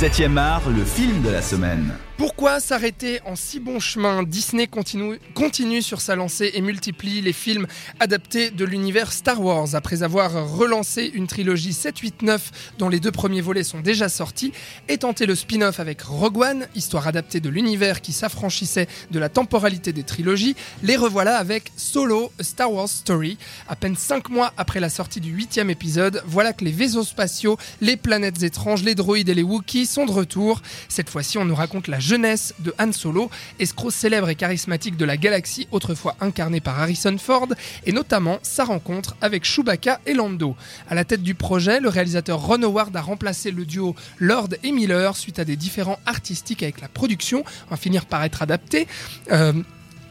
[0.00, 1.92] 7e art, le film de la semaine.
[2.20, 7.66] Pourquoi s'arrêter en si bon chemin Disney continue, sur sa lancée et multiplie les films
[7.98, 9.74] adaptés de l'univers Star Wars.
[9.74, 14.10] Après avoir relancé une trilogie 7, 8, 9 dont les deux premiers volets sont déjà
[14.10, 14.52] sortis
[14.88, 19.30] et tenté le spin-off avec Rogue One, histoire adaptée de l'univers qui s'affranchissait de la
[19.30, 23.38] temporalité des trilogies, les revoilà avec Solo, Star Wars Story.
[23.66, 27.56] À peine 5 mois après la sortie du huitième épisode, voilà que les vaisseaux spatiaux,
[27.80, 30.60] les planètes étranges, les droïdes et les Wookiees sont de retour.
[30.90, 35.04] Cette fois-ci, on nous raconte la jeunesse de Han Solo, escroc célèbre et charismatique de
[35.04, 37.46] la galaxie, autrefois incarné par Harrison Ford,
[37.86, 40.56] et notamment sa rencontre avec Chewbacca et Lando.
[40.88, 44.72] À la tête du projet, le réalisateur Ron Howard a remplacé le duo Lord et
[44.72, 48.88] Miller suite à des différends artistiques avec la production, on va finir par être adapté.
[49.30, 49.52] Euh,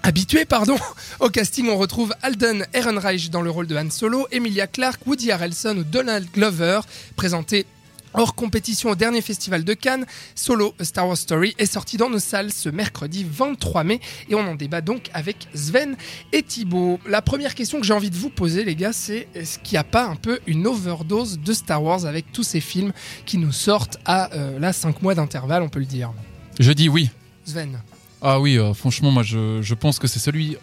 [0.01, 0.77] Habitué, pardon.
[1.19, 5.29] Au casting, on retrouve Alden Ehrenreich dans le rôle de Han Solo, Emilia Clarke, Woody
[5.31, 6.79] Harrelson ou Donald Glover,
[7.17, 7.65] présenté
[8.13, 12.09] Hors compétition au dernier festival de Cannes, Solo A Star Wars Story est sorti dans
[12.09, 15.95] nos salles ce mercredi 23 mai et on en débat donc avec Sven
[16.33, 16.99] et Thibaut.
[17.07, 19.79] La première question que j'ai envie de vous poser les gars c'est est-ce qu'il n'y
[19.79, 22.93] a pas un peu une overdose de Star Wars avec tous ces films
[23.27, 26.11] qui nous sortent à euh, là 5 mois d'intervalle on peut le dire?
[26.59, 27.09] Je dis oui.
[27.45, 27.79] Sven
[28.21, 30.57] Ah oui, euh, franchement moi je, je pense que c'est celui,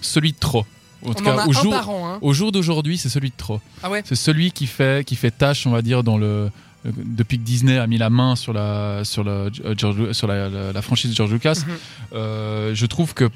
[0.00, 0.64] celui de trop.
[1.04, 2.18] En tout On cas, en a au un jour, par an hein.
[2.22, 3.60] au jour d'aujourd'hui, c'est celui de trop.
[3.82, 6.50] Ah ouais C'est celui qui fait, qui fait tâche, on va dire, dans le.
[6.84, 9.30] Depuis que Disney a mis la main sur la, sur la,
[9.64, 11.74] euh, sur la, la- la franchise de George Lucas, Mhm.
[12.12, 13.30] euh, je trouve que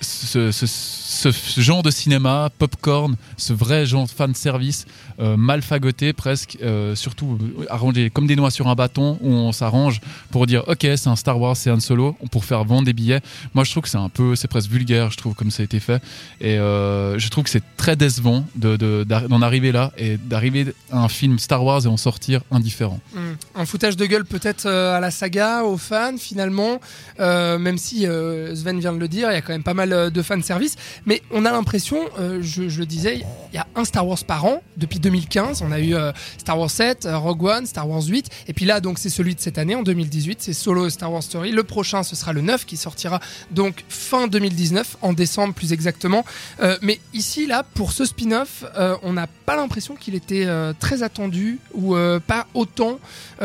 [0.00, 4.86] ce, ce- ce- genre de cinéma, popcorn, ce vrai genre fan service,
[5.20, 9.52] euh, mal fagoté presque, euh, surtout arrangé comme des noix sur un bâton, où on
[9.52, 12.92] s'arrange pour dire ok c'est un Star Wars, c'est un solo, pour faire vendre des
[12.92, 13.20] billets.
[13.54, 15.64] Moi je trouve que c'est un peu, c'est presque vulgaire, je trouve comme ça a
[15.64, 16.02] été fait,
[16.40, 20.66] et euh, je trouve que c'est très décevant de- de- d'en arriver là et d'arriver
[20.90, 23.00] à un film Star Wars et en sortir indifférent.
[23.14, 23.19] Hmm.
[23.54, 26.80] Un foutage de gueule peut-être euh, à la saga, aux fans finalement,
[27.20, 29.74] Euh, même si euh, Sven vient de le dire, il y a quand même pas
[29.74, 31.98] mal de fan service, mais on a l'impression,
[32.40, 33.22] je, je le disais,
[33.52, 35.62] il y a un Star Wars par an depuis 2015.
[35.62, 35.94] On a eu
[36.38, 39.34] Star Wars 7, euh, Rogue One, Star Wars 8, et puis là donc c'est celui
[39.34, 41.52] de cette année en 2018, c'est Solo Star Wars Story.
[41.52, 46.24] Le prochain ce sera le 9 qui sortira donc fin 2019, en décembre plus exactement.
[46.82, 48.64] Mais ici là pour ce spin-off,
[49.02, 50.46] on n'a pas l'impression qu'il était
[50.78, 52.98] très attendu ou pas autant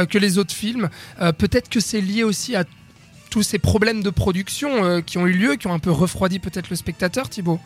[0.05, 0.89] que les autres films.
[1.21, 2.65] Euh, peut-être que c'est lié aussi à
[3.29, 6.39] tous ces problèmes de production euh, qui ont eu lieu, qui ont un peu refroidi
[6.39, 7.59] peut-être le spectateur, Thibaut.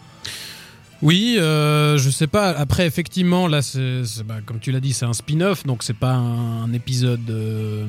[1.02, 2.50] Oui, euh, je sais pas.
[2.50, 6.14] Après, effectivement, là, c'est, bah, comme tu l'as dit, c'est un spin-off, donc c'est pas
[6.14, 7.86] un, épisode, euh,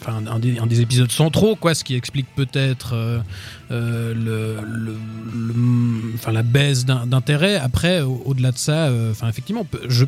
[0.00, 1.74] enfin un, des, épisodes centraux, quoi.
[1.74, 3.18] Ce qui explique peut-être euh,
[3.70, 7.56] euh, le, le- enfin la baisse d'in- d'intérêt.
[7.56, 10.04] Après, au- au-delà de ça, euh, enfin effectivement, je,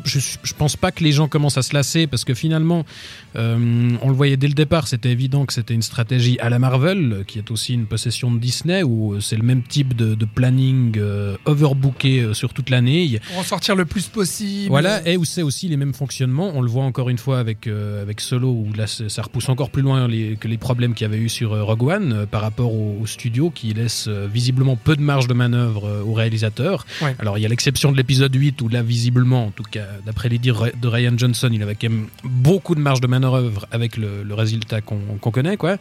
[0.57, 2.85] pense pas que les gens commencent à se lasser parce que finalement,
[3.35, 7.23] on le voyait dès le départ, c'était évident que c'était une stratégie à la Marvel,
[7.27, 10.99] qui est aussi une possession de Disney, où c'est le même type de, de planning
[11.45, 13.19] overbooké euh, sur toute l'année.
[13.29, 14.69] Pour en sortir le plus possible.
[14.69, 16.51] voilà, et où c'est aussi les mêmes fonctionnements.
[16.55, 19.69] On le voit encore une fois avec, euh, avec Solo, où là ça repousse encore
[19.69, 22.41] plus loin les- que les problèmes qu'il y avait eu sur euh, Rogue One par
[22.41, 26.85] rapport au, au studio qui laisse visiblement peu de marge de manœuvre euh, au réalisateur.
[27.01, 27.15] Ouais.
[27.19, 30.29] Alors il y a l'exception de l'épisode 8 où là visiblement, en tout cas d'après
[30.29, 33.97] les dires de Ryan Johnson, il avait quand même beaucoup de marge de manœuvre avec
[33.97, 34.97] le, le résultat qu'on
[35.31, 35.57] connaît.
[35.57, 35.77] quoi.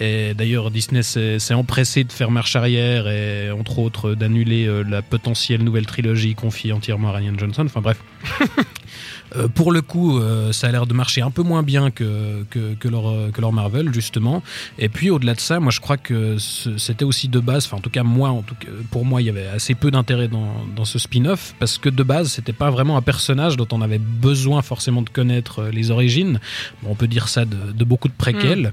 [0.00, 5.02] Et d'ailleurs Disney s'est s'est empressé de faire marche arrière et entre autres d'annuler la
[5.02, 7.64] potentielle nouvelle trilogie confiée entièrement à Ryan Johnson.
[7.66, 7.98] Enfin bref.
[9.36, 12.44] Euh, pour le coup, euh, ça a l'air de marcher un peu moins bien que,
[12.50, 14.42] que, que leur, euh, que leur Marvel, justement.
[14.78, 17.80] Et puis, au-delà de ça, moi, je crois que c'était aussi de base, enfin, en
[17.80, 20.52] tout cas, moi, en tout cas, pour moi, il y avait assez peu d'intérêt dans,
[20.74, 23.98] dans ce spin-off, parce que de base, c'était pas vraiment un personnage dont on avait
[23.98, 26.40] besoin forcément de connaître les origines.
[26.82, 28.72] Bon, on peut dire ça de, de beaucoup de préquels.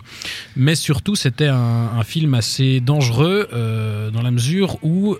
[0.56, 5.18] Mais surtout, c'était un, un film assez dangereux, euh, dans la mesure où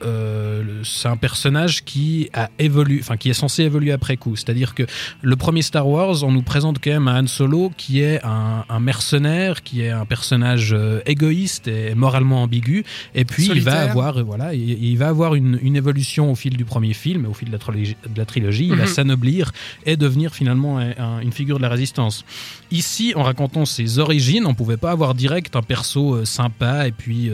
[0.84, 4.36] c'est un personnage qui a évolué, enfin, qui est censé évoluer après coup.
[4.36, 4.84] C'est-à-dire que
[5.26, 8.64] le premier Star Wars, on nous présente quand même un Han Solo qui est un,
[8.70, 12.84] un mercenaire, qui est un personnage euh, égoïste et moralement ambigu.
[13.16, 16.36] Et puis il va avoir, euh, voilà, il, il va avoir une, une évolution au
[16.36, 17.98] fil du premier film, au fil de la trilogie.
[18.08, 18.68] De la trilogie.
[18.68, 18.90] Il va Mhm.
[18.90, 19.52] s'anoblir
[19.88, 22.24] et devenir finalement un- un- une figure de la résistance.
[22.70, 26.92] Ici, en racontant ses origines, on pouvait pas avoir direct un perso euh, sympa et
[26.92, 27.32] puis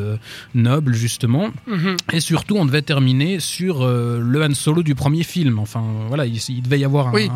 [0.56, 1.50] noble justement.
[1.68, 1.98] Mhm.
[2.14, 5.60] Et surtout, on devait terminer sur le Han Solo du premier film.
[5.60, 7.30] Enfin, voilà, il, il devait y avoir un, Oui.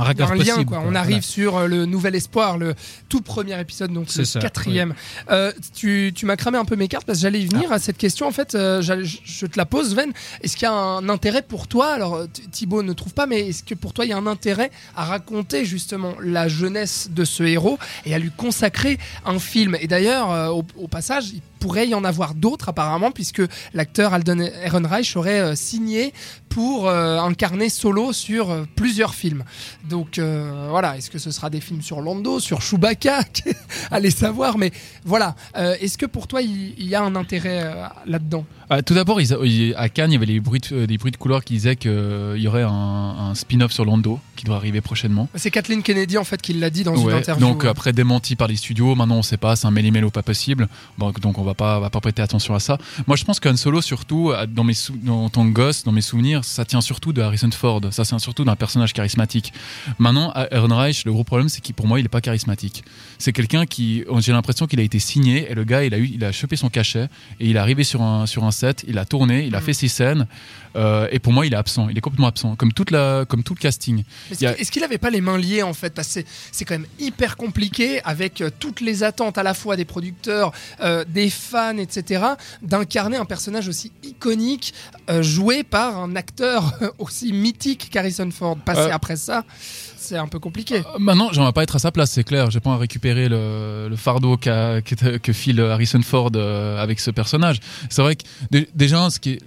[0.54, 0.80] Possible, quoi.
[0.80, 0.88] quoi.
[0.90, 1.22] On arrive Voilà.
[1.22, 2.74] sur euh, le Nouvel Espoir, le
[3.10, 4.94] tout premier épisode, donc le ça, quatrième.
[5.32, 7.76] Euh, tu tu m'as cramé un peu mes cartes parce que j'allais y venir Ah.
[7.76, 8.28] à cette question.
[8.28, 10.12] En fait, euh, je te la pose, Sven.
[10.42, 11.92] Est-ce qu'il y a un intérêt pour toi?
[11.94, 14.28] Alors, Th- Thibaut ne trouve pas, mais est-ce que pour toi, il y a un
[14.28, 19.76] intérêt à raconter justement la jeunesse de ce héros et à lui consacrer un film?
[19.80, 23.42] Et d'ailleurs, euh, au, au passage, il pourrait y en avoir d'autres apparemment, puisque
[23.74, 26.14] l'acteur Alden Ehrenreich aurait euh, signé
[26.48, 29.44] pour euh, incarner Solo sur euh, plusieurs films.
[29.90, 33.22] Donc voilà, est-ce que ce sera des films sur Lando, sur Chewbacca?
[33.92, 34.72] Allez savoir, mais
[35.04, 35.36] voilà.
[35.56, 37.74] Est-ce que pour toi, il, il y a un intérêt
[38.06, 38.46] là-dedans?
[38.70, 41.44] Ah, tout d'abord, à Cannes, il y avait les bruits de, des bruits de couloir
[41.44, 45.30] qui disaient qu'il y aurait un, un spin-off sur Lando qui doit arriver prochainement.
[45.36, 47.46] C'est Kathleen Kennedy en fait qui l'a dit dans une interview.
[47.46, 50.68] donc après démenti par les studios, maintenant on sait pas, c'est un méli-mélo pas possible.
[50.98, 52.78] Donc, donc on va pas, va pas prêter attention à ça.
[53.08, 54.76] Moi je pense qu'Han Solo surtout, euh, dans mes
[55.08, 57.82] en tant que gosse, dans mes souvenirs, ça tient surtout de Harrison Ford.
[57.92, 59.54] Ça tient surtout d'un personnage charismatique.
[60.00, 62.84] Maintenant, Ehrenreich, le gros problème c'est qu'il pour moi il est pas charismatique.
[63.18, 66.12] C'est quelqu'un qui, j'ai l'impression qu'il a été signé et le gars il a eu,
[66.14, 67.06] il a chopé son cachet
[67.40, 69.66] et il est arrivé sur un sur un set, il a tourné, il a Mhm.
[69.66, 70.28] fait ses scènes
[70.76, 71.88] euh, et pour moi il est absent.
[71.90, 74.04] Il est complètement absent, comme toute la, comme tout le casting.
[74.32, 75.94] Est-ce a- qu'il- avait pas les mains liées en fait?
[75.94, 79.76] Parce que c'est- quand même hyper compliqué avec euh, toutes les attentes à la fois
[79.78, 80.52] des producteurs,
[80.82, 82.24] euh, des fans, etc.
[82.62, 84.74] d'incarner un personnage aussi iconique
[85.10, 88.58] euh, joué par un acteur aussi mythique qu'Harrison Ford.
[88.58, 88.94] Passer Euh.
[88.96, 89.44] après ça,
[89.98, 90.78] c'est un peu compliqué.
[90.80, 92.50] Euh, Maintenant, j'aimerais pas être à sa place, c'est clair.
[92.52, 97.00] J'ai pas à récupérer le, le fardeau qu'a- que, que file Harrison Ford euh, avec
[97.00, 97.60] ce personnage.
[97.90, 99.40] C'est vrai que dé- déjà, ce qui est-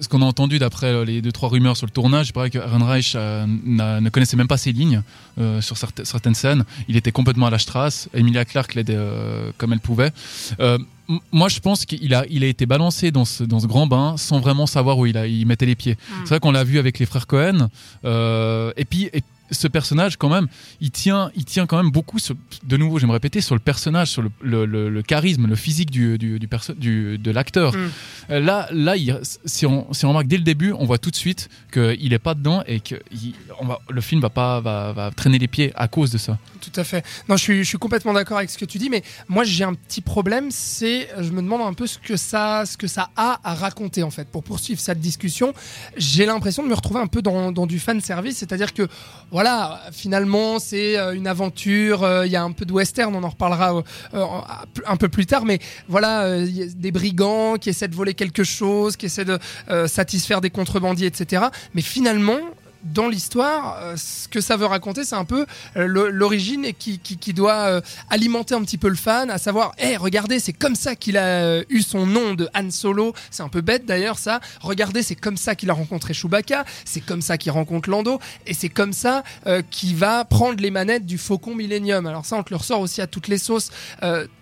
[0.00, 2.58] ce qu'on a entendu d'après les deux trois rumeurs sur le tournage, il paraît que
[2.58, 5.02] euh, n'a- ne connaissait même pas ses lignes
[5.38, 6.64] euh, sur certaines, certaines scènes.
[6.88, 8.08] Il était complètement à la strasse.
[8.12, 10.10] Emilia Clarke l'aidait euh, comme elle pouvait.
[11.32, 14.16] Moi, je pense qu'il a, il a été balancé dans ce, dans ce grand bain
[14.16, 15.96] sans vraiment savoir où il, a, il mettait les pieds.
[16.24, 17.68] C'est vrai qu'on l'a vu avec les frères Cohen.
[18.04, 20.46] euh, et puis, et ce personnage, quand même,
[20.80, 22.18] il tient, il tient quand même beaucoup,
[22.64, 25.46] de nouveau, je vais me répéter, sur le personnage, sur le, le- le- le charisme,
[25.46, 27.74] le physique du, du, du perso- du- de l'acteur.
[27.76, 27.90] Mm.
[28.30, 31.10] Euh, Là, là il- si, on, si on remarque dès le début, on voit tout
[31.10, 34.60] de suite qu'il n'est pas dedans et que il- on va, le film va pas
[34.60, 36.38] va, va traîner les pieds à cause de ça.
[36.60, 37.04] Tout à fait.
[37.28, 39.64] Non, je suis, je suis complètement d'accord avec ce que tu dis, mais moi j'ai
[39.64, 43.10] un petit problème, c'est je me demande un peu ce que ça, ce que ça
[43.16, 44.26] a à raconter en fait.
[44.28, 45.52] Pour poursuivre cette discussion,
[45.96, 48.88] j'ai l'impression de me retrouver un peu dans, dans du fan service, c'est-à-dire que
[49.34, 53.24] voilà, finalement c'est euh, une aventure, euh, il y a un peu de western, on
[53.24, 53.82] en reparlera
[54.14, 54.24] euh,
[54.86, 55.58] un peu plus tard, mais
[55.88, 59.40] voilà, des brigands qui essaient de voler quelque chose, qui essaient de
[59.88, 61.46] satisfaire des contrebandiers, etc.
[61.74, 62.38] Mais finalement
[62.84, 65.46] dans l'histoire, euh, ce que ça veut raconter, c'est un peu
[65.76, 66.98] euh, l'origine qui,
[67.32, 70.94] doit euh, alimenter un petit peu le fan, à savoir, hé, regardez, c'est comme ça
[70.94, 73.14] qu'il a eu son nom de Han Solo.
[73.30, 74.40] C'est un peu bête d'ailleurs ça.
[74.60, 76.64] Regardez, c'est comme ça qu'il a rencontré Chewbacca.
[76.84, 78.20] C'est comme ça qu'il rencontre Lando.
[78.46, 79.22] Et c'est comme ça
[79.70, 82.06] qu'il va prendre les manettes du Faucon Millennium.
[82.06, 83.70] Alors ça, on te le ressort aussi à toutes les sauces.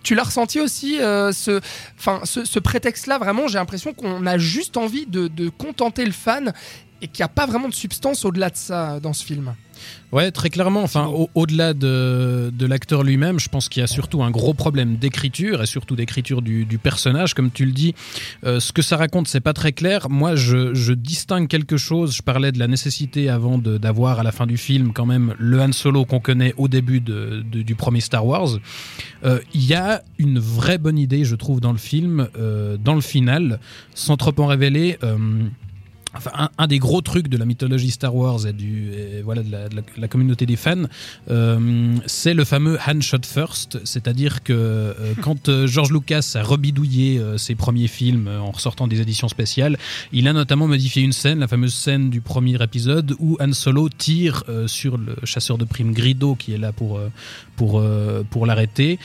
[0.03, 1.61] Tu l'as ressenti aussi, ce,
[1.99, 3.19] enfin, ce, prétexte-là.
[3.19, 6.53] Vraiment, j'ai l'impression qu'on a juste envie de contenter le fan
[7.03, 9.55] et qu'il n'y a pas vraiment de substance au-delà de ça dans ce film.
[10.13, 10.83] Ouais, très clairement.
[10.85, 14.55] Enfin, au- au-delà de, de l'acteur lui-même, je pense qu'il y a surtout un gros
[14.55, 17.93] problème d'écriture et surtout d'écriture du, du personnage, comme tu le dis.
[18.45, 20.09] Euh, ce que ça raconte, c'est pas très clair.
[20.09, 22.15] Moi, je, je distingue quelque chose.
[22.15, 25.61] Je parlais de la nécessité avant d'avoir à la fin du film quand même le
[25.61, 28.59] Han Solo qu'on connaît au début de- de- du premier Star Wars.
[29.25, 32.95] Euh, Il y a une vraie bonne idée, je trouve, dans le film, euh, dans
[32.95, 33.59] le final,
[33.95, 34.99] sans trop en révéler.
[36.15, 39.43] Enfin, un, un des gros trucs de la mythologie Star Wars et, du, et voilà,
[39.43, 40.85] de, la, de la- la communauté des fans,
[41.31, 44.93] euh, c'est le fameux Han Shot First, c'est-à-dire que euh,
[45.23, 49.79] quand euh, George Lucas a rebidouillé ses premiers films en ressortant des éditions spéciales,
[50.13, 53.89] il a notamment modifié une scène, la fameuse scène du premier épisode où Han Solo
[53.89, 57.01] tire sur le chasseur de primes Grido qui est là pour,
[57.57, 57.83] pour,
[58.31, 58.99] pour l'arrêter.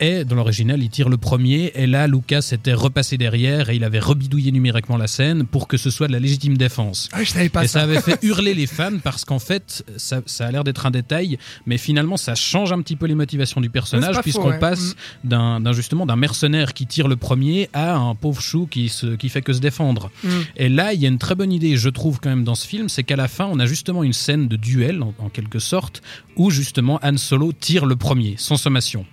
[0.00, 1.72] Et dans l'original, il tire le premier.
[1.74, 5.76] Et là, Lucas était repassé derrière et il avait rebidouillé numériquement la scène pour que
[5.76, 7.08] ce soit de la légitime défense.
[7.12, 7.80] Ah, je savais pas et ça.
[7.80, 10.90] ça avait fait hurler les fans parce qu'en fait, ça, ça a l'air d'être un
[10.90, 14.58] détail, mais finalement, ça change un petit peu les motivations du personnage puisqu'on ouais.
[14.58, 18.88] passe d'un d'un- justement d'un mercenaire qui tire le premier à un pauvre chou qui,
[18.88, 20.10] se, qui fait que se défendre.
[20.22, 20.28] Mm.
[20.56, 22.66] Et là, il y a une très bonne idée, je trouve, quand même, dans ce
[22.66, 25.58] film, c'est qu'à la fin, on a justement une scène de duel, en, en quelque
[25.58, 26.02] sorte,
[26.36, 29.04] où justement Han Solo tire le premier, sans sommation.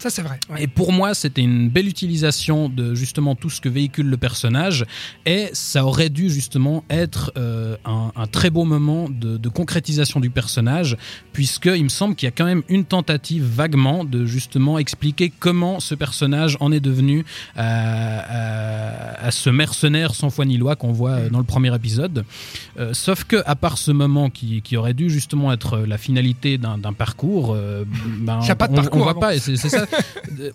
[0.00, 0.40] Ça, c'est vrai.
[0.50, 0.64] ouais.
[0.64, 4.84] Et pour moi, c'était une belle utilisation de justement tout ce que véhicule le personnage.
[5.26, 10.18] Et ça aurait dû justement être euh, un, un très beau moment de, de concrétisation
[10.18, 10.96] du personnage,
[11.32, 15.30] puisque il me semble qu'il y a quand même une tentative vaguement de justement expliquer
[15.38, 20.76] comment ce personnage en est devenu à, à- à ce mercenaire sans foi ni loi
[20.76, 22.24] qu'on voit euh, dans le premier épisode.
[22.78, 26.56] Euh, sauf que à part ce moment qui, qui aurait dû justement être la finalité
[26.58, 27.84] d'un parcours, euh,
[28.18, 29.38] ben, on, on voit pas.
[29.38, 29.86] c'est ça.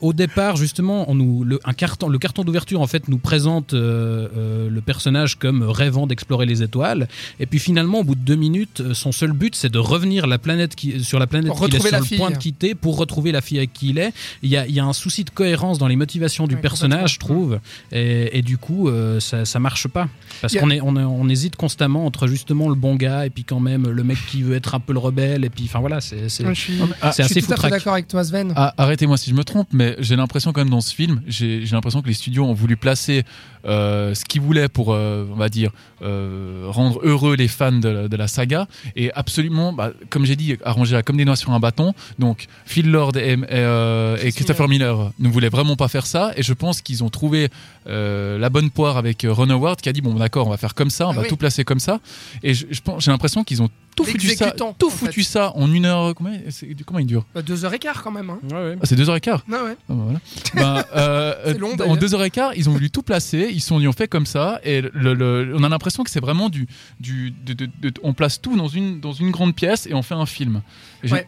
[0.01, 3.74] Au départ, justement, on nous le, un carton, le carton d'ouverture en fait nous présente
[3.74, 7.08] euh, euh, le personnage comme rêvant d'explorer les étoiles,
[7.39, 10.24] et puis finalement, au bout de deux minutes, euh, son seul but c'est de revenir
[10.24, 12.38] à la planète qui, sur la planète qu'il est retrouver sur la le point de
[12.38, 14.12] quitter pour retrouver la fille avec qui il est.
[14.44, 16.62] Il y a, il y a un souci de cohérence dans les motivations du Ouais,
[16.62, 17.60] personnage, je trouve,
[17.92, 20.08] et, et du coup, euh, ça, ça marche pas
[20.42, 23.44] parce qu'on est, on, est- on hésite constamment entre justement le bon gars et puis
[23.44, 26.01] quand même le mec qui veut être un peu le rebelle, et puis enfin voilà,
[26.01, 27.72] c'est c'est- Ouais, je suis, Ah, c'est je suis assez tout à fait foutraque.
[27.72, 28.54] d'accord avec toi, Sven.
[28.56, 31.62] Ah, Arrêtez-moi si je me trompe, mais j'ai l'impression quand même dans ce film, j'ai
[31.72, 33.24] l'impression que les studios ont voulu placer
[33.65, 35.72] euh, ce qu'ils voulaient pour, euh, on va dire,
[36.03, 40.36] euh, rendre heureux les fans de, la- de la saga et absolument, bah, comme j'ai
[40.36, 41.94] dit, arranger comme des noix sur un bâton.
[42.20, 46.44] Donc Phil Lord et, et, et Christopher Miller ne voulaient vraiment pas faire ça et
[46.44, 47.50] je pense qu'ils ont trouvé
[47.88, 50.89] la bonne poire avec Ron Howard qui a dit bon d'accord, on va faire comme
[50.91, 51.27] ça, on Ah va oui.
[51.27, 52.00] tout placer comme ça.
[52.44, 55.29] Et je, je pense, j'ai l'impression qu'ils ont tout foutu ça, tout en foutu fait.
[55.29, 56.13] ça en une heure.
[56.15, 56.39] Combien,
[56.85, 57.25] comment il dure?
[57.33, 58.29] Bah, deux heures et quart quand même.
[58.29, 58.39] Hein.
[58.53, 59.43] Ah, C'est deux heures et quart?
[59.51, 59.75] Ah ouais.
[59.89, 60.19] Ah bah voilà.
[60.55, 63.49] Ben, euh, C'est long, en deux heures et quart, ils ont voulu tout placer.
[63.51, 66.19] Ils sont dit on fait comme ça et le, le- on a l'impression que c'est
[66.19, 66.67] vraiment du,
[66.99, 70.01] du de- de- de- on place tout dans une dans une grande pièce et on
[70.01, 70.61] fait un film.
[71.03, 71.27] Et j'ai- Ouais.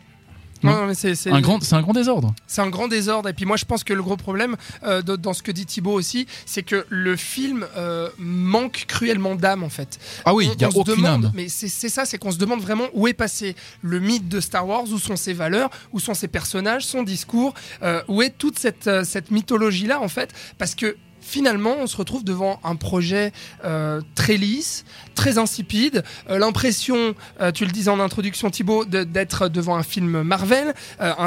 [0.64, 0.72] Non.
[0.74, 2.34] Non, mais c'est c'est- Un grand, c'est un grand désordre.
[2.48, 3.30] c'est un grand désordre.
[3.30, 5.94] Et puis moi, je pense que le gros problème euh, dans ce que dit Thibaut
[5.94, 10.00] aussi, c'est que le film euh, manque cruellement d'âme en fait.
[10.26, 11.32] Ah oui, il y a aucune demande- âme.
[11.36, 14.68] Mais c'est ça, c'est qu'on se demande vraiment où est passé le mythe de Star
[14.68, 18.58] Wars, où sont ses valeurs, où sont ses personnages, son discours, euh, où est toute
[18.60, 20.96] cette, cette mythologie-là en fait, parce que
[21.27, 23.34] finalement, on se retrouve devant un projet
[23.65, 29.50] euh, très lisse, très insipide, euh, l'impression, euh, tu le disais en introduction Thibaut, d'être
[29.50, 30.74] devant un film Marvel,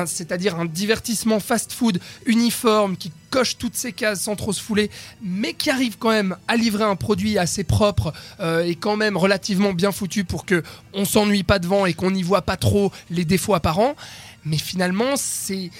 [0.06, 4.90] c'est-à-dire un divertissement fast-food uniforme qui coche toutes ses cases sans trop se fouler,
[5.22, 8.12] mais qui arrive quand même à livrer un produit assez propre
[8.64, 10.62] et quand même relativement bien foutu pour que
[10.94, 13.94] on s'ennuie pas devant et qu'on n'y voit pas trop les défauts apparents.
[14.44, 15.70] Mais finalement, c'est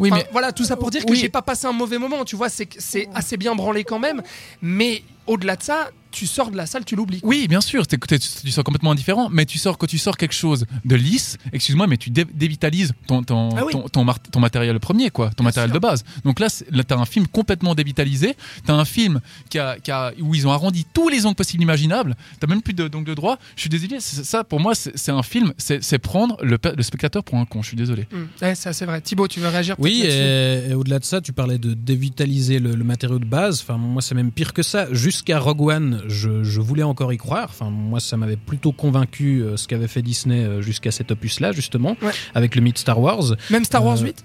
[0.00, 1.18] Oui, Enfin, mais voilà, tout ça pour dire que oui.
[1.18, 4.22] j'ai pas passé un mauvais moment, tu vois, c'est assez bien branlé quand même,
[4.62, 7.20] mais au-delà de ça, tu sors de la salle, tu l'oublies.
[7.22, 10.34] Oui, bien sûr, t'es- tu sors complètement indifférent, mais tu sors quand tu sors quelque
[10.34, 13.72] chose de lisse, excuse-moi, mais tu dé- dévitalises ton, ton, Ah oui.
[13.72, 15.74] ton, ton mar- ton matériel premier, quoi, ton Bien matériel sûr.
[15.80, 16.04] de base.
[16.24, 20.12] Donc là, là t'as un film complètement dévitalisé, t'as un film qui a, qui a-
[20.20, 23.38] où ils ont arrondi tous les angles possibles imaginables, t'as même plus de- d'angle droit.
[23.56, 26.82] Je suis désolé, c'est- ça pour moi, c'est un film, c'est prendre le, pe- le
[26.82, 28.06] spectateur pour un con, je suis désolé.
[28.12, 29.00] Hum, Ouais, c'est vrai.
[29.00, 32.84] Thibaut, tu veux réagir Oui, et au-delà de ça, tu parlais de dévitaliser le, le
[32.84, 33.60] matériau de base.
[33.62, 34.86] Enfin, moi, c'est même pire que ça.
[34.92, 37.48] Jusqu'à Rogue One, je, je voulais encore y croire.
[37.50, 41.52] Enfin, moi, ça m'avait plutôt convaincu euh, ce qu'avait fait Disney euh, jusqu'à cet opus-là,
[41.52, 42.12] justement, Ouais.
[42.34, 43.34] avec le mythe Star Wars.
[43.50, 44.24] Même Star Wars Euh, 8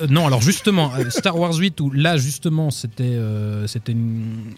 [0.00, 3.66] Euh, non, alors justement, Star Wars 8, où là justement c'était euh,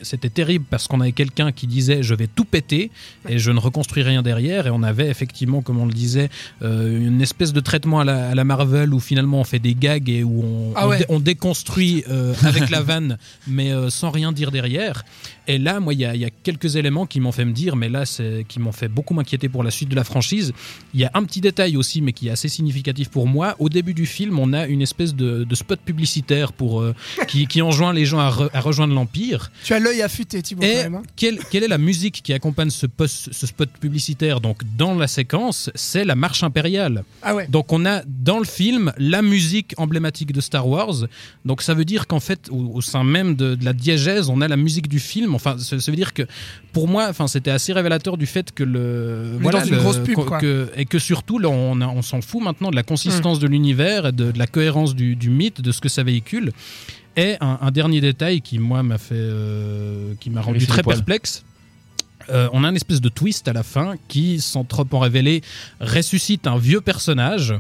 [0.03, 2.91] c'était terrible parce qu'on avait quelqu'un qui disait je vais tout péter
[3.29, 6.31] et je ne reconstruis rien derrière et on avait effectivement, comme on le disait,
[6.63, 9.75] euh, une espèce de traitement à la, à la Marvel où finalement on fait des
[9.75, 10.99] gags et où on, Ah on ouais.
[10.99, 12.05] dé- on déconstruit
[12.45, 13.19] avec la vanne
[13.49, 15.05] mais sans rien dire derrière.
[15.47, 17.53] Et là, moi, il y, a- il y a quelques éléments qui m'ont fait me
[17.53, 18.05] dire, mais là,
[18.49, 20.53] qui m'ont fait beaucoup m'inquiéter pour la suite de la franchise.
[20.95, 23.55] Il y a un petit détail aussi, mais qui est assez significatif pour moi.
[23.59, 26.95] Au début du film, on a une espèce de, de spot publicitaire pour euh,
[27.29, 29.51] qui, qui enjoint les gens à, re- à rejoindre l'Empire.
[29.65, 30.95] Tu as l'œil affûté, Thibaut, quand Et même.
[30.97, 31.03] hein.
[31.17, 35.07] quelle, quelle est la musique qui accompagne ce, post- ce spot publicitaire Donc, dans la
[35.07, 37.05] séquence, c'est la marche impériale.
[37.23, 37.47] Ah ouais.
[37.49, 41.07] Donc on a dans le film la musique emblématique de Star Wars.
[41.45, 44.41] Donc ça veut dire qu'en fait au, au sein même de, de la diégèse, on
[44.41, 45.34] a la musique du film.
[45.35, 46.23] Enfin, ça, ça veut dire que
[46.73, 49.79] pour moi, enfin c'était assez révélateur du fait que le On est dans une le-
[49.79, 50.39] grosse pub, qu'o- quoi.
[50.39, 54.13] que- et que surtout là, on, s'en fout maintenant de la consistance de l'univers et
[54.13, 56.53] de, de la cohérence du, du mythe, de ce que ça véhicule.
[57.17, 61.45] Et un, un dernier détail qui moi m'a fait, euh, qui m'a rendu très perplexe.
[62.31, 65.43] Euh, on a une espèce de twist à la fin qui, sans trop en révéler,
[65.81, 67.55] ressuscite un vieux personnage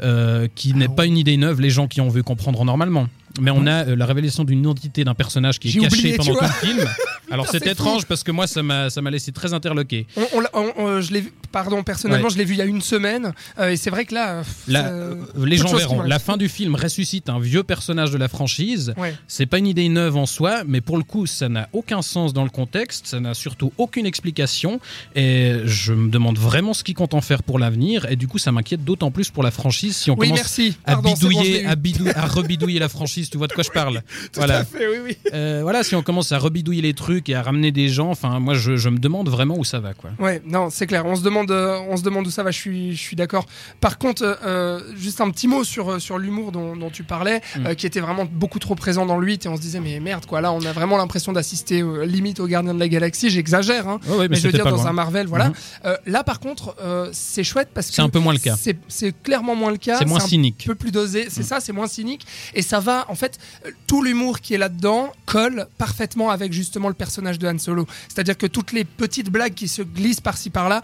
[0.00, 3.08] euh, qui n'est Ah pas une idée neuve, les gens qui ont vu comprendre normalement.
[3.40, 6.12] Mais on a euh, la révélation d'une identité d'un personnage qui est J'ai caché oublié,
[6.12, 6.48] tu pendant tout vois.
[6.48, 6.88] le film.
[7.30, 10.06] Alors Putain, c'est étrange parce que moi ça m'a ça m'a laissé très interloqué.
[10.16, 12.32] On- on l'a- on- on- je l'ai vu- pardon, personnellement, Ouais.
[12.32, 13.32] je l'ai vu il y a une semaine.
[13.60, 14.30] euh, et c'est vrai que là.
[14.38, 16.02] euh, Là, ça- euh, les gens verront.
[16.02, 18.92] La fin du film ressuscite un vieux personnage de la franchise.
[18.96, 19.14] Ouais.
[19.28, 22.32] C'est pas une idée neuve en soi, mais pour le coup, ça n'a aucun sens
[22.32, 24.80] dans le contexte, ça n'a surtout aucune explication,
[25.14, 28.38] et je me demande vraiment ce qu'ils comptent en faire pour l'avenir, et du coup,
[28.38, 30.76] ça m'inquiète d'autant plus pour la franchise si on Oui, commence merci.
[30.84, 34.02] à Pardon, bidouiller, à, bidou- à rebidouiller la franchise, tu vois de quoi je parle
[34.32, 35.16] Tout à fait, oui, oui.
[35.32, 38.40] Euh, voilà, si on commence à rebidouiller les trucs et à ramener des gens, enfin,
[38.40, 40.10] moi, je, je me demande vraiment où ça va, quoi.
[40.18, 41.04] Ouais, non, c'est clair.
[41.06, 42.50] On se demande, euh, on se demande où ça va.
[42.50, 43.46] Je suis, je suis d'accord.
[43.80, 47.40] Par contre, euh, euh, juste un petit mot sur sur l'humour dont, dont tu parlais,
[47.56, 47.66] Mm.
[47.66, 50.00] euh, qui était vraiment beaucoup trop présent dans le 8 et on se disait mais
[50.00, 50.40] merde quoi.
[50.40, 53.30] Là, on a vraiment l'impression d'assister euh, limite aux Gardiens de la Galaxie.
[53.30, 54.00] J'exagère, hein.
[54.08, 54.86] Mais, Mais je veux dire dans loin.
[54.86, 55.48] un Marvel, voilà.
[55.48, 55.54] Mhm.
[55.86, 56.74] Euh, là, par contre,
[57.12, 58.56] c'est chouette parce que C'est un peu moins le cas.
[58.60, 59.98] C'est c'est clairement moins le cas.
[59.98, 60.64] C'est moins un cynique.
[60.66, 61.44] peu plus dosé, c'est Mm.
[61.46, 62.26] ça, c'est moins cynique.
[62.54, 63.38] Et ça va, en fait,
[63.86, 67.86] tout l'humour qui est là-dedans colle parfaitement avec justement le personnage de Han Solo.
[68.08, 70.82] C'est-à-dire que toutes les petites blagues qui se glissent par-ci par-là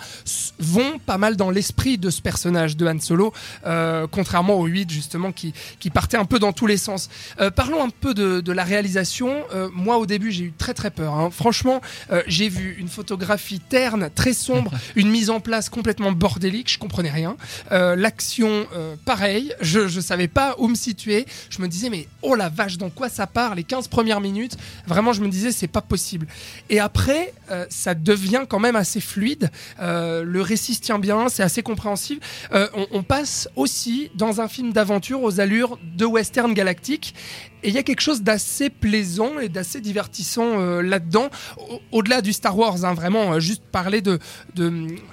[0.58, 3.32] vont pas mal dans l'esprit de ce personnage de Han Solo,
[3.66, 7.08] euh, contrairement au 8 justement qui, qui partait un peu dans tous les sens.
[7.40, 9.44] Euh, parlons un peu de, de la réalisation.
[9.54, 11.14] Euh, moi, au début, j'ai eu très très peur.
[11.14, 11.30] hein.
[11.30, 11.80] Franchement,
[12.26, 16.70] j'ai vu une photographie terne, très sombre, une mise en place complètement bordélique.
[16.70, 17.36] Je comprenais rien.
[17.70, 18.66] L'action,
[19.04, 19.54] pareil.
[19.60, 21.26] Je, je savais pas où me situer.
[21.50, 24.56] Je me disais, mais oh la vache, dans quoi ça part Les 15 premières minutes,
[24.86, 26.26] vraiment, je me disais, c'est pas possible.
[26.68, 27.32] Et après,
[27.68, 29.50] ça devient quand même assez fluide.
[29.80, 32.20] Euh, le récit se tient bien, c'est assez compréhensible.
[32.52, 37.14] Euh, on, passe aussi dans un film d'aventure aux allures de western galactique.
[37.62, 42.22] Et il y a quelque chose d'assez plaisant et d'assez divertissant euh, là-dedans, au- au-delà
[42.22, 44.18] du Star Wars, hein, vraiment, euh, juste parler de,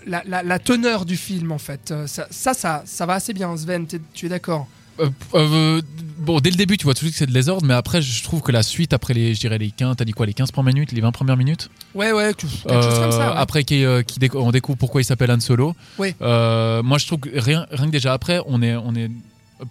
[0.05, 1.91] la, teneur du film, en fait.
[1.91, 4.67] Euh, ça, ça, ça, va assez bien, Sven, tu es d'accord?
[4.99, 5.81] Euh, euh,
[6.19, 8.01] bon, dès le début, tu vois tout de suite que c'est de désordre, mais après,
[8.01, 10.33] je trouve que la suite, après les, je dirais les 15, t'as dit quoi, les
[10.33, 13.27] 15 premières minutes, les 20 premières minutes Ouais, ouais, quelque chose comme ça.
[13.29, 13.37] Euh, ouais.
[13.37, 15.75] Après, qui, qui déco- on découvre pourquoi il s'appelle Han Solo.
[16.21, 19.09] Euh, moi, je trouve que rien, rien que déjà après, on est, on est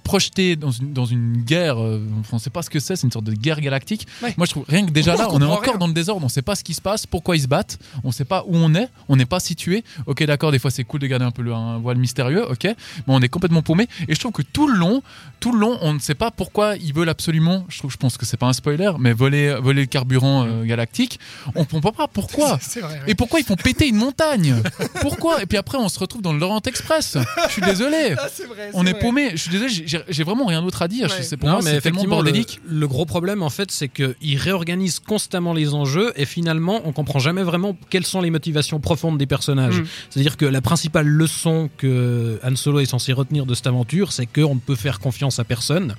[0.04, 1.78] projeté dans une, dans une guerre.
[1.82, 2.00] euh,
[2.32, 4.06] on sait pas ce que c'est, c'est une sorte de guerre galactique.
[4.22, 4.34] Ouais.
[4.36, 5.76] Moi, je trouve rien que déjà On là, on est encore rien.
[5.78, 6.24] dans le désordre.
[6.24, 7.78] On sait pas ce qui se passe, pourquoi ils se battent.
[8.04, 8.88] On sait pas où on est.
[9.08, 9.84] On n'est pas situé.
[10.06, 10.52] Ok, d'accord.
[10.52, 12.44] Des fois, c'est cool de garder un peu le un voile mystérieux.
[12.50, 12.74] Ok, mais
[13.06, 13.88] on est complètement paumé.
[14.08, 15.02] Et je trouve que tout le long,
[15.40, 17.64] tout le long, on ne sait pas pourquoi ils veulent absolument.
[17.68, 20.64] Je trouve, je pense que c'est pas un spoiler, mais voler, voler le carburant euh,
[20.64, 21.18] galactique.
[21.54, 22.58] On comprend pas pourquoi.
[22.62, 22.94] C'est vrai.
[22.94, 23.00] ouais.
[23.08, 24.62] Et pourquoi ils font péter une montagne?
[25.00, 25.42] Pourquoi?
[25.42, 27.16] Et puis après, on se retrouve dans le Lorient Express.
[27.46, 28.14] Je suis désolé.
[28.18, 29.00] Ah, vrai, On est vrai.
[29.00, 29.30] paumé.
[29.32, 31.08] Je suis désolé, j'ai- vraiment rien d'autre à dire.
[31.10, 31.22] Ouais.
[31.22, 34.38] C'est pour Non, moi, mais c'est tellement effectivement, le, gros problème, en fait, c'est qu'ils
[34.38, 39.18] réorganisent constamment les enjeux et finalement, on comprend jamais vraiment quelles sont les motivations profondes
[39.18, 39.80] des personnages.
[39.80, 39.86] Mm.
[40.10, 44.26] C'est-à-dire que la principale leçon que Han Solo est censé retenir de cette aventure, c'est
[44.26, 45.94] qu'on ne peut faire confiance à personne.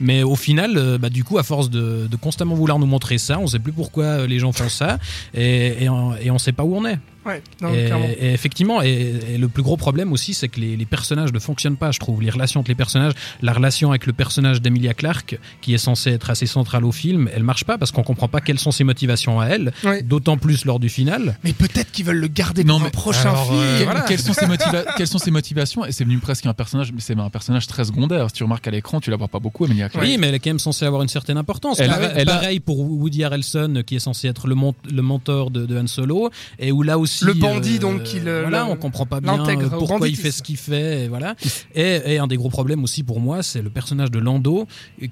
[0.00, 3.18] Mais au final, euh, bah, du coup, à force de, de constamment vouloir nous montrer
[3.18, 4.98] ça, on sait plus pourquoi euh, les gens font ça
[5.34, 6.98] et, et, on, et on sait pas où on est.
[7.28, 10.84] Ouais, non, et, effectivement, et, et le plus gros problème aussi, c'est que les, les
[10.86, 12.22] personnages ne fonctionnent pas, je trouve.
[12.22, 16.10] Les relations entre les personnages, la relation avec le personnage d'Emilia Clarke, qui est censée
[16.10, 18.84] être assez centrale au film, elle marche pas parce qu'on comprend pas quelles sont ses
[18.84, 20.02] motivations à elle, Ouais.
[20.02, 21.38] d'autant plus lors du final.
[21.44, 23.58] Mais peut-être qu'ils veulent le garder Non, pour un mais prochain alors, film.
[23.60, 24.00] euh, voilà.
[24.02, 25.84] quelles, sont ses motiva- quelles sont ses motivations?
[25.84, 28.26] Et c'est venu presque un personnage, mais c'est un personnage très secondaire.
[28.28, 30.06] Si tu remarques à l'écran, tu la vois pas beaucoup, Emilia Clarke.
[30.06, 31.78] Oui, mais elle est quand même censée avoir une certaine importance.
[31.80, 35.02] Elle Pareil- elle a- Pareil pour Woody Harrelson, qui est censé être le, mon- le
[35.02, 37.17] mentor de, de Han Solo, et où là aussi.
[37.22, 40.30] Le bandit, donc, qui le- Voilà, le- on comprend pas bien euh, pourquoi il fait
[40.30, 41.34] ce qu'il fait, et voilà.
[41.74, 44.66] Et, et un des gros problèmes aussi pour moi, c'est le personnage de Lando,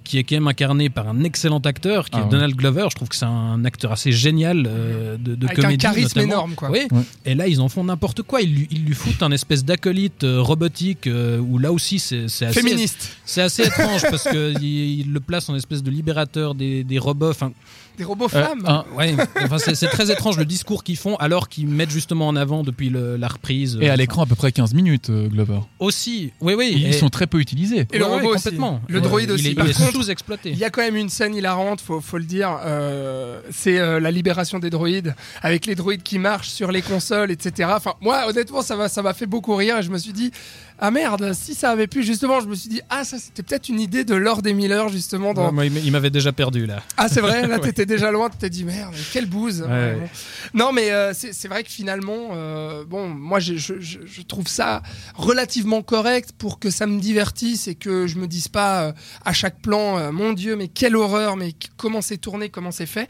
[0.05, 2.29] qui est quand même incarné par un excellent acteur, qui Ah est ouais.
[2.31, 2.87] Donald Glover.
[2.91, 5.79] Je trouve que c'est un acteur assez génial euh, de, de Avec un comédie.
[5.83, 6.33] charisme notamment.
[6.35, 6.71] énorme, quoi.
[6.71, 6.81] Oui.
[6.91, 7.03] Ouais.
[7.25, 8.41] Et là, ils en font n'importe quoi.
[8.43, 12.25] Ils lui, ils lui foutent un espèce d'acolyte euh, robotique euh, où là aussi, c'est
[12.25, 13.17] assez, Féministe.
[13.25, 17.31] c'est assez étrange parce qu'il il le place en espèce de libérateur des, des robots.
[17.31, 17.53] Enfin,
[17.99, 18.63] Des robots Euh, femmes.
[18.67, 22.37] un- ouais, enfin, c'est très étrange le discours qu'ils font alors qu'ils mettent justement en
[22.37, 23.79] avant depuis le- la reprise.
[23.81, 25.61] Et à Enfin, l'écran, à peu près 15 minutes, euh, Glover.
[25.79, 26.73] Aussi, oui, oui.
[26.77, 27.87] Ils et- sont très peu utilisés.
[27.93, 28.45] Et le Ouais, robot aussi.
[28.45, 28.81] complètement.
[28.89, 29.49] Le droïde il aussi.
[29.49, 30.51] est, Par il est contre, sous-exploité.
[30.51, 32.59] Il y a quand même une scène hilarante, faut, faut le dire.
[32.65, 37.31] euh, c'est euh, la libération des droïdes, avec les droïdes qui marchent sur les consoles,
[37.31, 37.71] etc.
[37.75, 40.31] Enfin, moi, honnêtement, ça m'a ça m'a fait beaucoup rire et je me suis dit,
[40.79, 43.69] ah merde, si ça avait pu, justement, je me suis dit, ah, ça c'était peut-être
[43.69, 45.33] une idée de Lord et Miller, justement.
[45.35, 45.47] Dans...
[45.47, 46.83] Ouais, moi, il il m'avait déjà perdu là.
[46.97, 49.63] Ah, c'est vrai, là, t'étais déjà loin, tu t'es dit, merde, quelle bouse.
[49.63, 50.03] Ouais, Vraiment.
[50.03, 50.11] ouais.
[50.55, 54.83] Non, mais euh, c'est c'est vrai que finalement, euh, bon, moi, je, trouve ça
[55.15, 58.93] relativement correct pour que ça me divertisse et que je me dise pas euh,
[59.27, 62.87] à chaque plan, euh, mon Dieu, mais quelle horreur, mais comment c'est tourné, comment c'est
[62.87, 63.09] fait.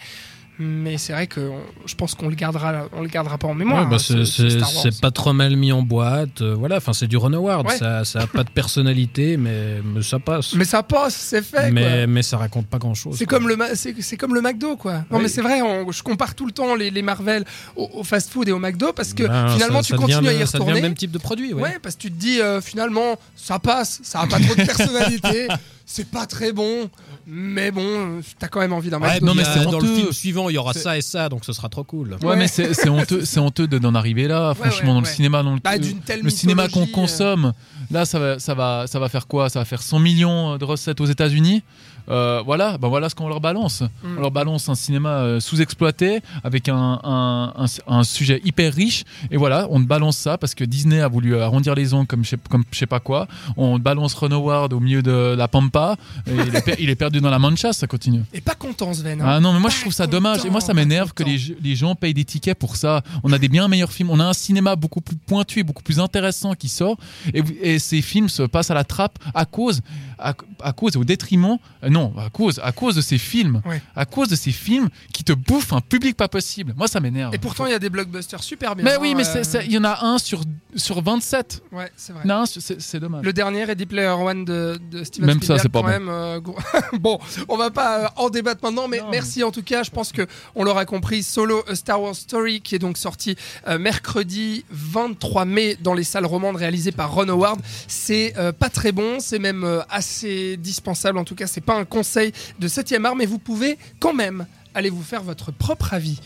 [0.59, 3.55] Mais c'est vrai que on- je pense qu'on le gardera, on le gardera pas en
[3.55, 3.85] mémoire.
[3.85, 6.41] Ouais, bah, hein, c'est- pas trop mal mis en boîte.
[6.41, 7.67] euh, voilà, enfin c'est du Ron Howard.
[7.67, 7.77] Ouais.
[7.77, 10.55] Ça, ça a pas de personnalité, mais, mais ça passe.
[10.55, 11.57] Mais ça passe, c'est fait.
[11.59, 11.71] quoi.
[11.71, 13.17] mais, mais ça raconte pas grand chose.
[13.19, 14.95] C'est comme le c'est comme le McDo quoi.
[15.11, 15.23] Non Oui.
[15.25, 17.45] mais c'est vrai, on- je compare tout le temps les, les Marvel
[17.77, 20.29] au, au fast-food et au McDo parce que Ben, finalement ça- tu ça devient continues
[20.29, 20.81] à y le- Ça devient retourner.
[20.81, 21.53] le même type de produit.
[21.53, 21.63] Ouais.
[21.63, 24.65] Ouais, parce que tu te dis euh, finalement ça passe, ça a pas trop de
[24.65, 25.49] personnalité,
[25.89, 26.91] c'est pas très bon,
[27.29, 29.27] mais bon, t'as quand même envie d'un Ouais, McDo.
[29.27, 31.53] non, mais c'est dans le film suivant, il y aura ça et ça, donc ce
[31.53, 32.15] sera trop cool.
[32.23, 32.37] Ouais, Ouais.
[32.37, 34.53] mais c'est c'est honteux, c'est honteux de- d'en arriver là.
[34.55, 35.13] Franchement, ouais, dans le ouais.
[35.13, 35.77] cinéma, dans le, Bah,
[36.23, 36.93] le cinéma qu'on euh.
[36.93, 37.53] consomme,
[37.93, 39.49] là, ça va, ça va, ça va faire quoi?
[39.49, 41.63] Ça va faire 100 millions de recettes aux États-Unis?
[42.09, 43.83] Euh, voilà, ben voilà ce qu'on leur balance.
[44.03, 44.19] Mm.
[44.19, 47.67] On leur balance un cinéma euh, sous-exploité avec un, un, un-
[47.99, 49.05] un sujet hyper riche.
[49.31, 52.25] Et voilà, on te balance ça parce que Disney a voulu arrondir les ongles comme
[52.25, 53.27] je sais, comme je sais pas quoi.
[53.57, 55.97] On te balance Ron Howard au milieu de la pampa.
[56.27, 58.23] Et il, est per- il est perdu dans la mancha, ça continue.
[58.33, 59.21] Et pas content Sven.
[59.21, 59.25] hein.
[59.27, 60.45] Ah non, mais moi je trouve ça dommage.
[60.45, 63.03] Et moi ça m'énerve que les, les gens payent des tickets pour ça.
[63.25, 64.11] On a des bien meilleurs films.
[64.11, 66.97] On a un cinéma beaucoup plus pointu et beaucoup plus intéressant qui sort.
[67.35, 69.81] Et, et ces films se passent à la trappe à cause,
[70.19, 71.59] à, à cause au détriment.
[71.83, 73.63] euh, non, à cause, à cause de ces films.
[73.67, 73.83] Ouais.
[73.95, 76.75] À cause de ces films qui te bouffent un public pas possible.
[76.77, 77.35] Moi ça m'énerve.
[77.35, 78.85] Et pourtant il y a des blockbusters super bien.
[78.85, 79.27] Mais oui, hein, mais
[79.57, 80.43] euh, il y en a un sur,
[80.75, 81.63] sur 27.
[81.73, 82.23] Ouais, c'est vrai.
[82.25, 83.25] Il y en a un sur- c'est c'est dommage.
[83.25, 85.91] Le dernier Ready Player One de, de Steven Même ça, Spielberg, c'est pas quand bon.
[85.93, 86.09] même.
[86.09, 86.41] euh,
[87.01, 89.83] bon, on va pas en débattre maintenant, mais Non, merci en tout cas.
[89.83, 91.23] Je pense que on l'aura compris.
[91.23, 93.37] Solo A Star Wars Story, qui est donc sorti
[93.69, 97.61] euh, mercredi 23 mai dans les salles romandes, réalisé par Ron Howard.
[97.89, 101.19] C'est euh, pas très bon, c'est même euh, assez dispensable.
[101.19, 104.47] En tout cas, c'est pas un conseil de 7 art, mais vous pouvez quand même
[104.75, 106.15] aller vous faire votre propre avis.